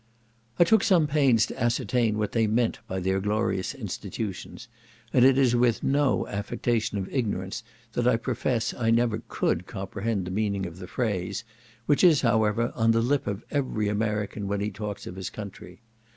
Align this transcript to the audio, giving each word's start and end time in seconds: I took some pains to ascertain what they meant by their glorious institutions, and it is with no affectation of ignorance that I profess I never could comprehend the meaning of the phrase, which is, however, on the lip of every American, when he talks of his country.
I 0.57 0.63
took 0.63 0.83
some 0.83 1.05
pains 1.05 1.45
to 1.45 1.61
ascertain 1.61 2.17
what 2.17 2.31
they 2.31 2.47
meant 2.47 2.79
by 2.87 2.99
their 2.99 3.19
glorious 3.19 3.75
institutions, 3.75 4.67
and 5.13 5.23
it 5.23 5.37
is 5.37 5.55
with 5.55 5.83
no 5.83 6.25
affectation 6.27 6.97
of 6.97 7.07
ignorance 7.13 7.61
that 7.93 8.07
I 8.07 8.17
profess 8.17 8.73
I 8.73 8.89
never 8.89 9.21
could 9.27 9.67
comprehend 9.67 10.25
the 10.25 10.31
meaning 10.31 10.65
of 10.65 10.79
the 10.79 10.87
phrase, 10.87 11.43
which 11.85 12.03
is, 12.03 12.21
however, 12.21 12.71
on 12.73 12.89
the 12.93 12.99
lip 13.01 13.27
of 13.27 13.45
every 13.51 13.89
American, 13.89 14.47
when 14.47 14.59
he 14.59 14.71
talks 14.71 15.05
of 15.05 15.15
his 15.15 15.29
country. 15.29 15.81